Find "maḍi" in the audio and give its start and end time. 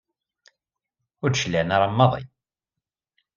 1.97-2.23